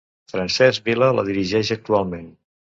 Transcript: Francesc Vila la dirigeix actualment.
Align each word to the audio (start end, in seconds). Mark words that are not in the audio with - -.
Francesc 0.31 0.87
Vila 0.89 1.11
la 1.19 1.27
dirigeix 1.29 1.73
actualment. 1.79 2.29